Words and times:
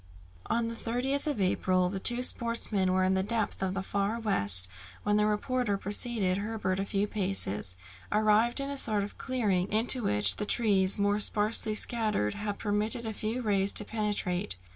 [Illustration: 0.49 0.67
THE 0.69 0.73
DOCKYARD] 0.73 0.97
On 0.97 1.03
the 1.03 1.11
30th 1.19 1.27
of 1.27 1.41
April, 1.41 1.89
the 1.89 1.99
two 1.99 2.23
sportsmen 2.23 2.91
were 2.91 3.03
in 3.03 3.13
the 3.13 3.21
depth 3.21 3.61
of 3.61 3.75
the 3.75 3.83
Far 3.83 4.19
West, 4.19 4.67
when 5.03 5.17
the 5.17 5.27
reporter, 5.27 5.77
preceding 5.77 6.37
Herbert 6.37 6.79
a 6.79 6.85
few 6.85 7.05
paces, 7.05 7.77
arrived 8.11 8.59
in 8.59 8.71
a 8.71 8.77
sort 8.77 9.03
of 9.03 9.19
clearing, 9.19 9.71
into 9.71 10.01
which 10.01 10.37
the 10.37 10.45
trees 10.47 10.97
more 10.97 11.19
sparsely 11.19 11.75
scattered 11.75 12.33
had 12.33 12.57
permitted 12.57 13.05
a 13.05 13.13
few 13.13 13.43
rays 13.43 13.71
to 13.73 13.85
penetrate. 13.85 14.55